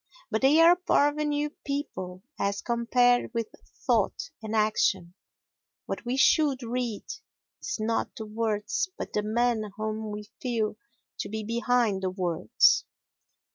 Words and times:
But 0.31 0.41
they 0.41 0.59
are 0.59 0.75
parvenu 0.75 1.51
people 1.63 2.23
as 2.39 2.63
compared 2.63 3.31
with 3.35 3.45
thought 3.85 4.31
and 4.41 4.55
action. 4.55 5.13
What 5.85 6.05
we 6.05 6.17
should 6.17 6.63
read 6.63 7.05
is 7.61 7.77
not 7.79 8.15
the 8.17 8.25
words 8.25 8.89
but 8.97 9.13
the 9.13 9.21
man 9.21 9.69
whom 9.77 10.09
we 10.09 10.31
feel 10.41 10.75
to 11.19 11.29
be 11.29 11.43
behind 11.43 12.01
the 12.01 12.09
words. 12.09 12.83